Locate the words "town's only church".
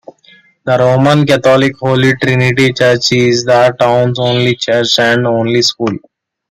3.79-4.97